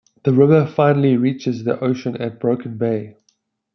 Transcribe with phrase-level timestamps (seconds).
[0.23, 3.17] The river finally reaches the ocean at Broken Bay.